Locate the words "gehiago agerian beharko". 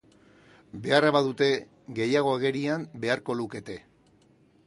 1.99-3.39